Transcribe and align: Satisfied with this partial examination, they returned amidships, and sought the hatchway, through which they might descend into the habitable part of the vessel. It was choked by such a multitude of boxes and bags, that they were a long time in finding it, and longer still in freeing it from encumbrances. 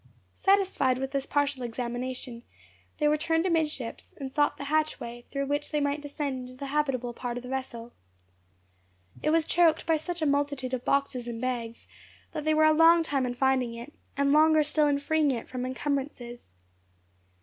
Satisfied 0.33 0.97
with 0.97 1.11
this 1.11 1.27
partial 1.27 1.61
examination, 1.61 2.41
they 2.97 3.07
returned 3.07 3.45
amidships, 3.45 4.15
and 4.19 4.33
sought 4.33 4.57
the 4.57 4.63
hatchway, 4.63 5.25
through 5.29 5.45
which 5.45 5.69
they 5.69 5.79
might 5.79 6.01
descend 6.01 6.39
into 6.39 6.53
the 6.55 6.65
habitable 6.73 7.13
part 7.13 7.37
of 7.37 7.43
the 7.43 7.49
vessel. 7.49 7.93
It 9.21 9.29
was 9.29 9.45
choked 9.45 9.85
by 9.85 9.97
such 9.97 10.19
a 10.23 10.25
multitude 10.25 10.73
of 10.73 10.83
boxes 10.83 11.27
and 11.27 11.39
bags, 11.39 11.85
that 12.31 12.45
they 12.45 12.53
were 12.55 12.65
a 12.65 12.73
long 12.73 13.03
time 13.03 13.27
in 13.27 13.35
finding 13.35 13.75
it, 13.75 13.93
and 14.17 14.33
longer 14.33 14.63
still 14.63 14.87
in 14.87 14.97
freeing 14.97 15.29
it 15.29 15.47
from 15.47 15.67
encumbrances. 15.67 16.55